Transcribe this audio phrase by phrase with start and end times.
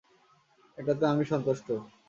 [0.77, 1.67] এটাতে আমি সন্তুষ্ট।